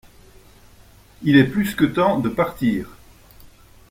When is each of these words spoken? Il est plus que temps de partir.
Il 1.21 1.35
est 1.37 1.43
plus 1.43 1.75
que 1.75 1.85
temps 1.85 2.17
de 2.17 2.27
partir. 2.29 2.97